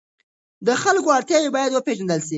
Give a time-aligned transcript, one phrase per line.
[0.67, 2.29] د خلکو اړتیاوې باید وپېژندل سي.